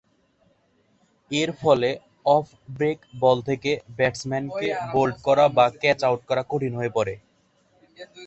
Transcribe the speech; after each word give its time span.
এর 1.31 1.49
ফলে 1.61 1.89
off 2.27 2.45
break 2.69 2.99
ball 3.19 3.37
থেকে 3.49 3.71
ব্যাটসম্যানকে 3.97 4.67
বোল্ড 4.93 5.15
করা 5.27 5.45
বা 5.57 5.65
ক্যাচ 5.81 5.99
আউট 6.03 6.21
করা 6.29 6.41
কঠিন 6.51 6.73
হয়ে 6.75 6.95
পড়ে। 6.97 7.13